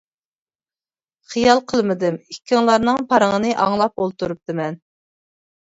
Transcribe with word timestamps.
-خىيال 1.27 1.61
قىلمىدىم، 1.73 2.19
ئىككىڭلارنىڭ 2.23 3.07
پارىڭىنى 3.13 3.53
ئاڭلاپ 3.67 3.99
ئولتۇرۇپتىمەن. 4.07 4.85